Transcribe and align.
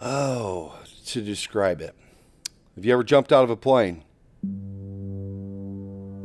Oh, 0.00 0.78
to 1.06 1.20
describe 1.20 1.80
it. 1.80 1.94
Have 2.76 2.84
you 2.84 2.92
ever 2.92 3.02
jumped 3.02 3.32
out 3.32 3.42
of 3.42 3.50
a 3.50 3.56
plane? 3.56 4.04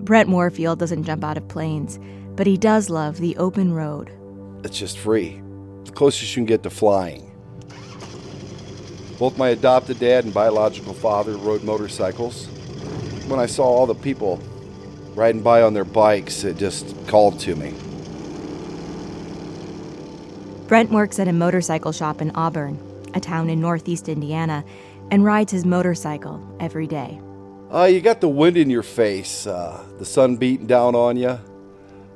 Brent 0.04 0.30
Moorfield 0.30 0.78
doesn't 0.78 1.06
jump 1.06 1.24
out 1.24 1.38
of 1.38 1.48
planes, 1.48 1.98
but 2.36 2.46
he 2.46 2.56
does 2.56 2.92
love 2.92 3.18
the 3.18 3.36
open 3.38 3.74
road. 3.74 4.12
It's 4.64 4.78
just 4.78 5.00
free. 5.00 5.42
The 5.86 5.92
closest 5.92 6.36
you 6.36 6.42
can 6.42 6.46
get 6.46 6.62
to 6.64 6.70
flying. 6.70 7.32
Both 9.18 9.38
my 9.38 9.50
adopted 9.50 10.00
dad 10.00 10.26
and 10.26 10.34
biological 10.34 10.94
father 10.94 11.36
rode 11.38 11.64
motorcycles. 11.64 12.46
When 13.28 13.40
I 13.40 13.48
saw 13.48 13.64
all 13.64 13.88
the 13.88 13.96
people 13.96 14.38
riding 15.16 15.42
by 15.42 15.64
on 15.64 15.74
their 15.74 15.86
bikes, 15.86 16.44
it 16.44 16.58
just 16.58 16.96
called 17.08 17.40
to 17.42 17.56
me. 17.56 17.74
Brent 20.68 20.92
works 20.92 21.18
at 21.20 21.28
a 21.28 21.34
motorcycle 21.34 21.92
shop 21.92 22.22
in 22.22 22.32
Auburn, 22.32 22.78
a 23.14 23.20
town 23.20 23.50
in 23.50 23.60
northeast 23.60 24.10
Indiana, 24.10 24.64
and 25.12 25.24
rides 25.24 25.52
his 25.52 25.66
motorcycle 25.66 26.42
every 26.60 26.88
day. 26.88 27.20
Uh, 27.72 27.86
you 27.86 28.02
got 28.02 28.22
the 28.22 28.30
wind 28.30 28.56
in 28.58 28.70
your 28.70 28.84
face, 28.84 29.48
uh, 29.48 29.84
the 29.98 30.06
sun 30.06 30.36
beating 30.36 30.68
down 30.68 30.96
on 30.96 31.18
you. 31.18 31.40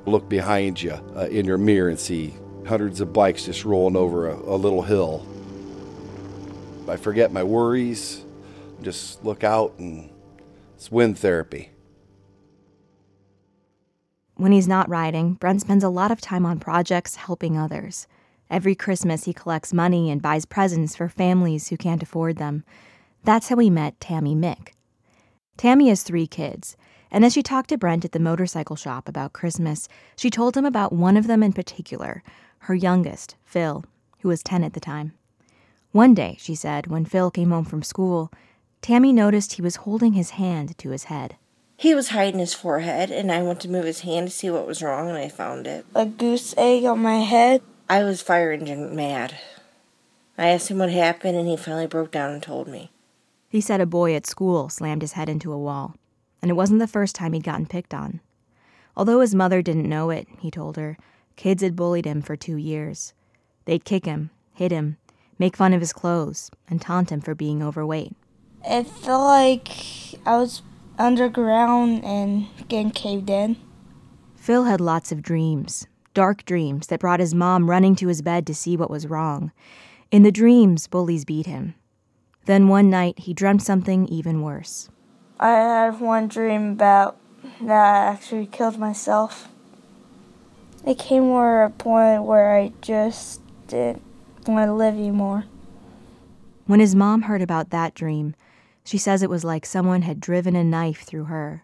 Look 0.06 0.28
behind 0.28 0.80
you 0.80 0.92
uh, 1.16 1.26
in 1.26 1.44
your 1.44 1.58
mirror 1.58 1.88
and 1.88 1.98
see 1.98 2.34
hundreds 2.66 3.00
of 3.00 3.12
bikes 3.12 3.44
just 3.44 3.64
rolling 3.64 3.96
over 3.96 4.28
a, 4.28 4.36
a 4.36 4.56
little 4.56 4.82
hill. 4.82 5.26
I 6.88 6.96
forget 6.96 7.32
my 7.32 7.42
worries, 7.42 8.24
just 8.82 9.24
look 9.24 9.44
out, 9.44 9.74
and 9.78 10.08
it's 10.76 10.90
wind 10.90 11.18
therapy. 11.18 11.70
When 14.36 14.52
he's 14.52 14.68
not 14.68 14.88
riding, 14.88 15.34
Brent 15.34 15.60
spends 15.60 15.82
a 15.82 15.88
lot 15.88 16.12
of 16.12 16.20
time 16.20 16.46
on 16.46 16.60
projects 16.60 17.16
helping 17.16 17.58
others. 17.58 18.06
Every 18.50 18.74
Christmas, 18.74 19.24
he 19.24 19.32
collects 19.32 19.72
money 19.72 20.10
and 20.10 20.22
buys 20.22 20.46
presents 20.46 20.96
for 20.96 21.08
families 21.08 21.68
who 21.68 21.76
can't 21.76 22.02
afford 22.02 22.36
them. 22.36 22.64
That's 23.24 23.48
how 23.48 23.56
he 23.58 23.70
met 23.70 24.00
Tammy 24.00 24.34
Mick. 24.34 24.72
Tammy 25.56 25.88
has 25.88 26.02
three 26.02 26.26
kids, 26.26 26.76
and 27.10 27.24
as 27.24 27.32
she 27.32 27.42
talked 27.42 27.70
to 27.70 27.78
Brent 27.78 28.04
at 28.04 28.12
the 28.12 28.20
motorcycle 28.20 28.76
shop 28.76 29.08
about 29.08 29.32
Christmas, 29.32 29.88
she 30.16 30.30
told 30.30 30.56
him 30.56 30.64
about 30.64 30.92
one 30.92 31.16
of 31.16 31.26
them 31.26 31.42
in 31.42 31.52
particular, 31.52 32.22
her 32.60 32.74
youngest, 32.74 33.36
Phil, 33.44 33.84
who 34.20 34.28
was 34.28 34.42
10 34.42 34.64
at 34.64 34.72
the 34.72 34.80
time. 34.80 35.12
One 35.92 36.14
day, 36.14 36.36
she 36.38 36.54
said, 36.54 36.86
when 36.86 37.04
Phil 37.04 37.30
came 37.30 37.50
home 37.50 37.64
from 37.64 37.82
school, 37.82 38.30
Tammy 38.82 39.12
noticed 39.12 39.54
he 39.54 39.62
was 39.62 39.76
holding 39.76 40.12
his 40.12 40.30
hand 40.30 40.76
to 40.78 40.90
his 40.90 41.04
head. 41.04 41.36
He 41.76 41.94
was 41.94 42.08
hiding 42.08 42.40
his 42.40 42.54
forehead, 42.54 43.10
and 43.10 43.30
I 43.30 43.42
went 43.42 43.60
to 43.60 43.70
move 43.70 43.84
his 43.84 44.00
hand 44.00 44.28
to 44.28 44.34
see 44.34 44.50
what 44.50 44.66
was 44.66 44.82
wrong, 44.82 45.08
and 45.08 45.16
I 45.16 45.28
found 45.28 45.66
it. 45.66 45.86
A 45.94 46.06
goose 46.06 46.54
egg 46.56 46.84
on 46.84 46.98
my 46.98 47.18
head. 47.20 47.62
I 47.90 48.04
was 48.04 48.20
fire 48.20 48.52
engine 48.52 48.94
mad. 48.94 49.38
I 50.36 50.48
asked 50.48 50.68
him 50.68 50.78
what 50.78 50.90
happened, 50.90 51.38
and 51.38 51.48
he 51.48 51.56
finally 51.56 51.86
broke 51.86 52.10
down 52.10 52.32
and 52.32 52.42
told 52.42 52.68
me. 52.68 52.90
He 53.48 53.62
said 53.62 53.80
a 53.80 53.86
boy 53.86 54.14
at 54.14 54.26
school 54.26 54.68
slammed 54.68 55.00
his 55.00 55.12
head 55.12 55.30
into 55.30 55.52
a 55.52 55.58
wall, 55.58 55.94
and 56.42 56.50
it 56.50 56.54
wasn't 56.54 56.80
the 56.80 56.86
first 56.86 57.14
time 57.14 57.32
he'd 57.32 57.44
gotten 57.44 57.64
picked 57.66 57.94
on. 57.94 58.20
Although 58.94 59.20
his 59.20 59.34
mother 59.34 59.62
didn't 59.62 59.88
know 59.88 60.10
it, 60.10 60.28
he 60.38 60.50
told 60.50 60.76
her, 60.76 60.98
kids 61.36 61.62
had 61.62 61.76
bullied 61.76 62.04
him 62.04 62.20
for 62.20 62.36
two 62.36 62.56
years. 62.56 63.14
They'd 63.64 63.84
kick 63.84 64.04
him, 64.04 64.30
hit 64.52 64.70
him, 64.70 64.98
make 65.38 65.56
fun 65.56 65.72
of 65.72 65.80
his 65.80 65.94
clothes, 65.94 66.50
and 66.68 66.82
taunt 66.82 67.10
him 67.10 67.22
for 67.22 67.34
being 67.34 67.62
overweight. 67.62 68.14
It 68.64 68.86
felt 68.86 69.24
like 69.24 69.68
I 70.26 70.36
was 70.36 70.60
underground 70.98 72.04
and 72.04 72.48
getting 72.68 72.90
caved 72.90 73.30
in. 73.30 73.56
Phil 74.34 74.64
had 74.64 74.80
lots 74.80 75.10
of 75.10 75.22
dreams, 75.22 75.86
dark 76.18 76.44
dreams 76.44 76.88
that 76.88 76.98
brought 76.98 77.20
his 77.20 77.32
mom 77.32 77.70
running 77.70 77.94
to 77.94 78.08
his 78.08 78.22
bed 78.22 78.44
to 78.44 78.52
see 78.52 78.76
what 78.76 78.90
was 78.90 79.06
wrong. 79.06 79.52
In 80.10 80.24
the 80.24 80.32
dreams, 80.32 80.88
bullies 80.88 81.24
beat 81.24 81.46
him. 81.46 81.76
Then 82.46 82.66
one 82.66 82.90
night, 82.90 83.20
he 83.20 83.32
dreamt 83.32 83.62
something 83.62 84.08
even 84.08 84.42
worse. 84.42 84.88
I 85.38 85.50
had 85.50 86.00
one 86.00 86.26
dream 86.26 86.72
about 86.72 87.16
that 87.60 87.70
I 87.70 88.06
actually 88.06 88.46
killed 88.46 88.80
myself. 88.80 89.46
It 90.84 90.98
came 90.98 91.22
to 91.22 91.66
a 91.66 91.70
point 91.70 92.24
where 92.24 92.56
I 92.56 92.72
just 92.80 93.40
didn't 93.68 94.02
want 94.44 94.66
to 94.66 94.74
live 94.74 94.94
anymore. 94.94 95.44
When 96.66 96.80
his 96.80 96.96
mom 96.96 97.22
heard 97.22 97.42
about 97.42 97.70
that 97.70 97.94
dream, 97.94 98.34
she 98.82 98.98
says 98.98 99.22
it 99.22 99.30
was 99.30 99.44
like 99.44 99.64
someone 99.64 100.02
had 100.02 100.18
driven 100.18 100.56
a 100.56 100.64
knife 100.64 101.02
through 101.02 101.26
her. 101.26 101.62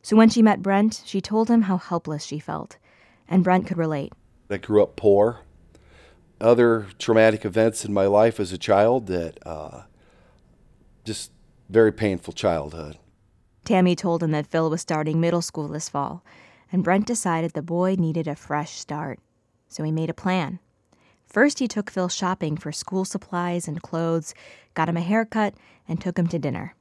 So 0.00 0.16
when 0.16 0.30
she 0.30 0.40
met 0.40 0.62
Brent, 0.62 1.02
she 1.04 1.20
told 1.20 1.50
him 1.50 1.62
how 1.68 1.76
helpless 1.76 2.24
she 2.24 2.38
felt 2.38 2.78
and 3.28 3.44
Brent 3.44 3.66
could 3.66 3.78
relate. 3.78 4.12
I 4.50 4.58
grew 4.58 4.82
up 4.82 4.96
poor. 4.96 5.40
Other 6.40 6.86
traumatic 6.98 7.44
events 7.44 7.84
in 7.84 7.92
my 7.92 8.06
life 8.06 8.38
as 8.38 8.52
a 8.52 8.58
child 8.58 9.06
that 9.06 9.38
uh, 9.46 9.82
just 11.04 11.30
very 11.68 11.92
painful 11.92 12.32
childhood. 12.34 12.98
Tammy 13.64 13.96
told 13.96 14.22
him 14.22 14.30
that 14.32 14.46
Phil 14.46 14.68
was 14.68 14.82
starting 14.82 15.20
middle 15.20 15.40
school 15.40 15.68
this 15.68 15.88
fall, 15.88 16.22
and 16.70 16.84
Brent 16.84 17.06
decided 17.06 17.52
the 17.52 17.62
boy 17.62 17.96
needed 17.98 18.28
a 18.28 18.34
fresh 18.34 18.72
start. 18.72 19.20
So 19.68 19.82
he 19.82 19.90
made 19.90 20.10
a 20.10 20.14
plan. 20.14 20.58
First, 21.26 21.58
he 21.58 21.66
took 21.66 21.90
Phil 21.90 22.08
shopping 22.08 22.56
for 22.56 22.70
school 22.70 23.04
supplies 23.04 23.66
and 23.66 23.82
clothes, 23.82 24.34
got 24.74 24.88
him 24.88 24.96
a 24.96 25.00
haircut, 25.00 25.54
and 25.88 26.00
took 26.00 26.18
him 26.18 26.26
to 26.28 26.38
dinner. 26.38 26.74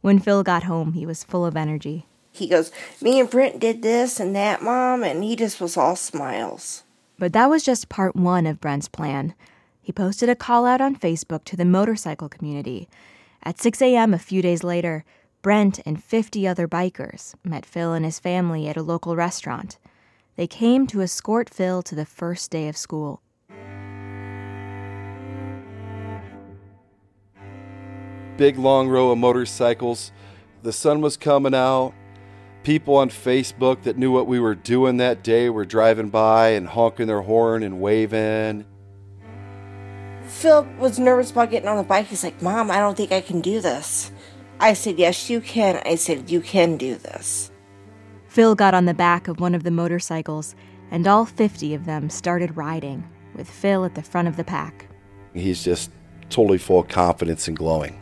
When 0.00 0.18
Phil 0.18 0.42
got 0.42 0.64
home, 0.64 0.92
he 0.92 1.06
was 1.06 1.24
full 1.24 1.46
of 1.46 1.56
energy 1.56 2.06
he 2.34 2.48
goes, 2.48 2.72
Me 3.00 3.20
and 3.20 3.30
Brent 3.30 3.60
did 3.60 3.82
this 3.82 4.18
and 4.18 4.34
that, 4.34 4.60
Mom, 4.60 5.04
and 5.04 5.22
he 5.22 5.36
just 5.36 5.60
was 5.60 5.76
all 5.76 5.94
smiles. 5.94 6.82
But 7.16 7.32
that 7.32 7.48
was 7.48 7.62
just 7.62 7.88
part 7.88 8.16
one 8.16 8.44
of 8.44 8.60
Brent's 8.60 8.88
plan. 8.88 9.34
He 9.80 9.92
posted 9.92 10.28
a 10.28 10.34
call 10.34 10.66
out 10.66 10.80
on 10.80 10.96
Facebook 10.96 11.44
to 11.44 11.56
the 11.56 11.64
motorcycle 11.64 12.28
community. 12.28 12.88
At 13.44 13.60
6 13.60 13.80
a.m. 13.80 14.12
a 14.12 14.18
few 14.18 14.42
days 14.42 14.64
later, 14.64 15.04
Brent 15.42 15.78
and 15.86 16.02
50 16.02 16.48
other 16.48 16.66
bikers 16.66 17.34
met 17.44 17.64
Phil 17.64 17.92
and 17.92 18.04
his 18.04 18.18
family 18.18 18.66
at 18.66 18.76
a 18.76 18.82
local 18.82 19.14
restaurant. 19.14 19.78
They 20.34 20.48
came 20.48 20.88
to 20.88 21.02
escort 21.02 21.48
Phil 21.48 21.82
to 21.82 21.94
the 21.94 22.06
first 22.06 22.50
day 22.50 22.66
of 22.66 22.76
school. 22.76 23.22
Big 28.36 28.58
long 28.58 28.88
row 28.88 29.12
of 29.12 29.18
motorcycles. 29.18 30.10
The 30.64 30.72
sun 30.72 31.00
was 31.00 31.16
coming 31.16 31.54
out 31.54 31.94
people 32.64 32.96
on 32.96 33.10
Facebook 33.10 33.82
that 33.82 33.96
knew 33.96 34.10
what 34.10 34.26
we 34.26 34.40
were 34.40 34.54
doing 34.54 34.96
that 34.96 35.22
day 35.22 35.48
were 35.50 35.64
driving 35.64 36.08
by 36.08 36.48
and 36.48 36.66
honking 36.66 37.06
their 37.06 37.20
horn 37.20 37.62
and 37.62 37.80
waving. 37.80 38.64
Phil 40.26 40.66
was 40.78 40.98
nervous 40.98 41.30
about 41.30 41.50
getting 41.50 41.68
on 41.68 41.76
the 41.76 41.82
bike. 41.82 42.06
He's 42.06 42.24
like, 42.24 42.42
Mom, 42.42 42.70
I 42.70 42.78
don't 42.78 42.96
think 42.96 43.12
I 43.12 43.20
can 43.20 43.40
do 43.40 43.60
this. 43.60 44.10
I 44.58 44.72
said, 44.72 44.98
Yes, 44.98 45.30
you 45.30 45.40
can. 45.40 45.80
I 45.84 45.94
said, 45.94 46.30
You 46.30 46.40
can 46.40 46.76
do 46.76 46.96
this. 46.96 47.52
Phil 48.26 48.54
got 48.54 48.74
on 48.74 48.86
the 48.86 48.94
back 48.94 49.28
of 49.28 49.38
one 49.38 49.54
of 49.54 49.62
the 49.62 49.70
motorcycles, 49.70 50.56
and 50.90 51.06
all 51.06 51.24
50 51.24 51.74
of 51.74 51.84
them 51.84 52.10
started 52.10 52.56
riding, 52.56 53.08
with 53.36 53.48
Phil 53.48 53.84
at 53.84 53.94
the 53.94 54.02
front 54.02 54.26
of 54.26 54.36
the 54.36 54.42
pack. 54.42 54.88
He's 55.34 55.62
just 55.62 55.90
totally 56.30 56.58
full 56.58 56.80
of 56.80 56.88
confidence 56.88 57.46
and 57.46 57.56
glowing. 57.56 58.00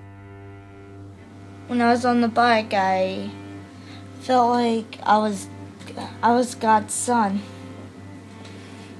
When 1.67 1.81
I 1.81 1.91
was 1.91 2.05
on 2.05 2.20
the 2.20 2.29
bike, 2.29 2.73
I 2.73 3.31
felt 4.23 4.51
like 4.51 4.99
I 5.03 5.19
was 5.19 5.49
I 6.23 6.33
was 6.33 6.55
God's 6.55 6.95
son. 6.95 7.43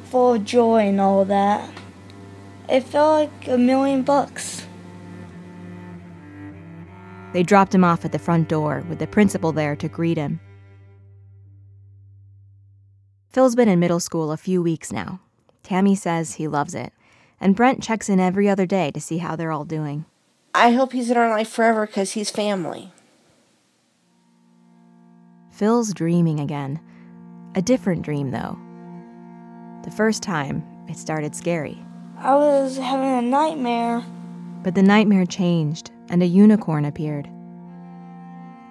Full 0.07 0.35
of 0.35 0.45
joy 0.45 0.89
and 0.89 1.01
all 1.01 1.25
that. 1.25 1.71
It 2.69 2.83
felt 2.83 3.31
like 3.31 3.49
a 3.49 3.57
million 3.57 4.03
bucks. 4.03 4.67
They 7.33 7.43
dropped 7.43 7.75
him 7.75 7.85
off 7.85 8.05
at 8.05 8.13
the 8.13 8.19
front 8.19 8.49
door 8.49 8.85
with 8.89 8.99
the 8.99 9.07
principal 9.07 9.53
there 9.53 9.77
to 9.77 9.89
greet 9.89 10.19
him. 10.19 10.41
Phil's 13.31 13.55
been 13.55 13.69
in 13.69 13.81
middle 13.81 14.01
school 14.01 14.33
a 14.33 14.37
few 14.37 14.61
weeks 14.61 14.93
now. 14.93 15.21
Tammy 15.63 15.95
says 15.95 16.35
he 16.35 16.49
loves 16.49 16.75
it, 16.75 16.93
and 17.41 17.57
Brent 17.57 17.83
checks 17.83 18.11
in 18.11 18.21
every 18.21 18.49
other 18.49 18.67
day 18.67 18.91
to 18.91 19.01
see 19.01 19.19
how 19.19 19.37
they're 19.37 19.53
all 19.53 19.65
doing. 19.65 20.05
I 20.53 20.73
hope 20.73 20.93
he's 20.93 21.11
in 21.11 21.17
our 21.17 21.31
life 21.31 21.49
forever 21.49 21.87
because 21.87 22.13
he's 22.13 22.31
family. 22.31 22.93
Phil's 25.52 25.93
dreaming 25.93 26.40
again. 26.40 26.81
A 27.54 27.62
different 27.62 28.02
dream, 28.02 28.31
though. 28.31 28.58
The 29.84 29.94
first 29.94 30.22
time, 30.22 30.64
it 30.88 30.96
started 30.96 31.34
scary. 31.34 31.78
I 32.16 32.34
was 32.34 32.78
having 32.78 33.19
a 33.19 33.22
nightmare. 33.22 34.02
But 34.62 34.75
the 34.75 34.82
nightmare 34.82 35.26
changed, 35.26 35.90
and 36.08 36.22
a 36.22 36.26
unicorn 36.26 36.87
appeared. 36.87 37.28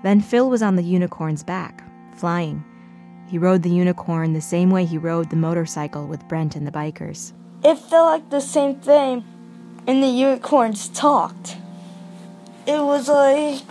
Then 0.04 0.22
Phil 0.22 0.50
was 0.50 0.64
on 0.64 0.76
the 0.76 0.84
unicorn's 0.84 1.44
back, 1.44 1.84
flying. 2.16 2.64
He 3.28 3.38
rode 3.38 3.62
the 3.62 3.70
unicorn 3.70 4.34
the 4.34 4.42
same 4.42 4.72
way 4.72 4.84
he 4.84 4.98
rode 4.98 5.30
the 5.30 5.36
motorcycle 5.36 6.08
with 6.08 6.28
Brent 6.28 6.56
and 6.56 6.66
the 6.66 6.72
bikers. 6.72 7.34
It 7.64 7.78
felt 7.78 8.08
like 8.08 8.30
the 8.32 8.42
same 8.42 8.76
thing, 8.76 9.24
and 9.86 10.02
the 10.02 10.08
unicorns 10.08 10.88
talked. 10.90 11.58
It 12.66 12.82
was 12.82 13.08
like 13.08 13.62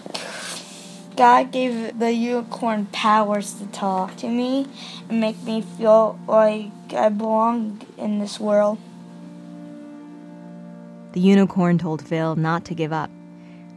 God 1.17 1.53
gave 1.53 1.99
the 1.99 2.13
unicorn 2.13 2.87
powers 2.87 3.55
to 3.55 3.67
talk 3.67 4.17
to 4.17 4.29
me 4.29 4.67
and 5.09 5.21
make 5.21 5.43
me 5.43 5.61
feel 5.61 6.19
like 6.27 6.71
I 6.95 7.09
belong 7.09 7.81
in 7.99 8.19
this 8.19 8.41
world. 8.41 8.79
The 11.13 11.21
unicorn 11.21 11.79
told 11.79 12.07
Phil 12.07 12.37
not 12.37 12.65
to 12.67 12.75
give 12.75 12.93
up 12.93 13.11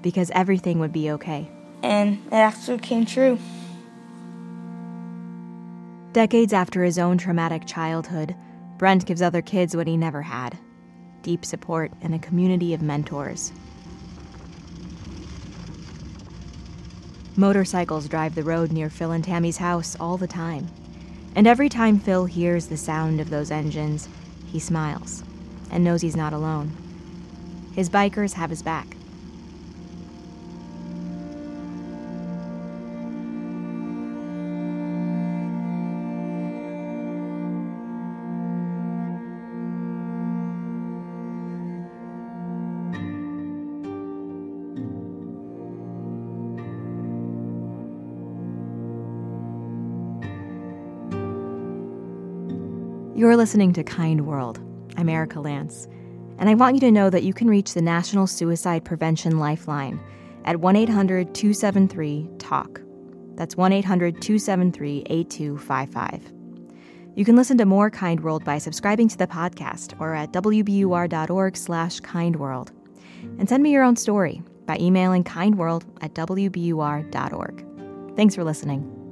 because 0.02 0.30
everything 0.32 0.80
would 0.80 0.94
be 0.94 1.10
okay. 1.12 1.50
And 1.82 2.22
it 2.28 2.34
actually 2.34 2.78
came 2.78 3.06
true. 3.06 3.40
Decades 6.14 6.54
after 6.54 6.84
his 6.84 7.00
own 7.00 7.18
traumatic 7.18 7.66
childhood, 7.66 8.36
Brent 8.78 9.06
gives 9.06 9.22
other 9.22 9.42
kids 9.42 9.76
what 9.76 9.88
he 9.88 9.98
never 9.98 10.22
had 10.22 10.58
deep 11.24 11.46
support 11.46 11.90
and 12.02 12.14
a 12.14 12.20
community 12.20 12.74
of 12.74 12.82
mentors. 12.82 13.54
Motorcycles 17.36 18.08
drive 18.08 18.36
the 18.36 18.44
road 18.44 18.72
near 18.72 18.92
Phil 18.92 19.12
and 19.12 19.24
Tammy's 19.24 19.58
house 19.58 19.98
all 20.00 20.18
the 20.18 20.28
time. 20.28 20.68
And 21.36 21.48
every 21.48 21.68
time 21.68 21.98
Phil 21.98 22.26
hears 22.26 22.68
the 22.68 22.78
sound 22.78 23.20
of 23.20 23.32
those 23.32 23.50
engines, 23.50 24.08
he 24.46 24.60
smiles 24.60 25.24
and 25.72 25.84
knows 25.84 26.02
he's 26.04 26.16
not 26.16 26.32
alone. 26.32 26.72
His 27.76 27.90
bikers 27.90 28.34
have 28.34 28.52
his 28.52 28.62
back. 28.62 28.96
You're 53.16 53.38
listening 53.38 53.74
to 53.74 53.84
Kind 53.84 54.26
World. 54.26 54.60
I'm 54.98 55.08
Erika 55.08 55.38
Lantz, 55.38 55.86
and 56.40 56.50
I 56.50 56.56
want 56.56 56.74
you 56.74 56.80
to 56.80 56.92
know 56.92 57.12
that 57.12 57.22
you 57.22 57.32
can 57.32 57.48
reach 57.48 57.76
the 57.76 57.82
National 57.82 58.26
Suicide 58.26 58.84
Prevention 58.84 59.38
Lifeline 59.38 60.00
at 60.46 60.58
1 60.58 60.76
800 60.76 61.36
273 61.36 62.28
TALK. 62.40 62.82
That's 63.36 63.56
1 63.56 63.72
800 63.72 64.20
273 64.20 65.04
8255. 65.06 66.34
You 67.16 67.24
can 67.24 67.36
listen 67.36 67.56
to 67.60 67.66
more 67.66 67.92
Kind 67.92 68.22
World 68.22 68.44
by 68.44 68.58
subscribing 68.58 69.10
to 69.10 69.18
the 69.20 69.28
podcast 69.28 69.94
or 70.02 70.16
at 70.16 70.32
wbur.org 70.32 71.56
slash 71.56 72.00
kindworld. 72.00 72.70
And 73.38 73.48
send 73.48 73.62
me 73.62 73.70
your 73.70 73.84
own 73.84 73.96
story 73.96 74.42
by 74.66 74.78
emailing 74.80 75.24
kindworld 75.24 75.84
at 76.02 76.16
wbur.org. 76.16 77.66
Thanks 78.16 78.34
for 78.34 78.44
listening. 78.44 79.03